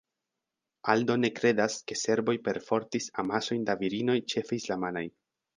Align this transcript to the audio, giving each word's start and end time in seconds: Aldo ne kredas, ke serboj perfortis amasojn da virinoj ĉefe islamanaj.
Aldo 0.93 1.17
ne 1.25 1.29
kredas, 1.41 1.75
ke 1.91 1.99
serboj 2.05 2.35
perfortis 2.49 3.11
amasojn 3.25 3.71
da 3.71 3.79
virinoj 3.85 4.19
ĉefe 4.35 4.61
islamanaj. 4.63 5.07